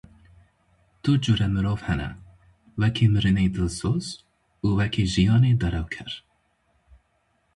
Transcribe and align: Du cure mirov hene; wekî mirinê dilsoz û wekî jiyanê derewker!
Du 1.07 1.13
cure 1.25 1.47
mirov 1.55 1.81
hene; 1.87 2.07
wekî 2.81 3.07
mirinê 3.13 3.45
dilsoz 3.55 4.05
û 4.65 4.67
wekî 4.79 5.05
jiyanê 5.13 5.53
derewker! 5.61 6.11